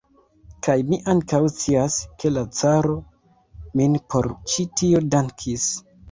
[0.67, 2.95] Kaj mi ankaŭ scias, ke la caro
[3.81, 5.69] min por ĉi tio dankis.